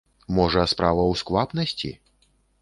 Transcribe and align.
Можа, 0.37 0.63
справа 0.71 1.03
ў 1.11 1.19
сквапнасці? 1.23 1.93